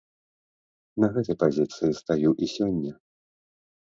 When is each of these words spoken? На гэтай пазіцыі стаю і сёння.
На 1.03 1.09
гэтай 1.17 1.37
пазіцыі 1.43 1.97
стаю 2.01 2.31
і 2.47 2.51
сёння. 2.57 2.93